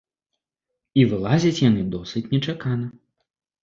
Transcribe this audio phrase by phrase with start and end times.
[1.01, 2.87] І вылазяць яны досыць нечакана.